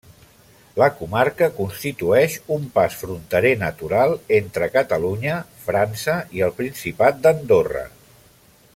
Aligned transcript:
La 0.81 0.85
comarca 1.01 1.49
constitueix 1.57 2.37
un 2.55 2.65
pas 2.79 2.97
fronterer 3.03 3.53
natural 3.65 4.15
entre 4.41 4.73
Catalunya, 4.79 5.39
França 5.67 6.17
i 6.39 6.45
el 6.49 6.59
Principat 6.63 7.25
d'Andorra. 7.27 7.89